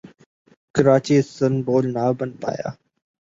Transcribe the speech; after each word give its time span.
Karachi 0.75 1.15
Istanbul 1.19 1.85
نہ 1.95 2.05
بن 2.17 2.29
پایا 2.41 2.69